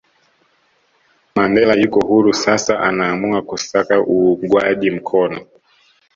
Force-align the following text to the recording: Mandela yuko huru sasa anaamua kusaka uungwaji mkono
Mandela 1.35 1.73
yuko 1.81 2.01
huru 2.07 2.33
sasa 2.33 2.79
anaamua 2.79 3.41
kusaka 3.41 3.99
uungwaji 4.01 4.91
mkono 4.91 5.45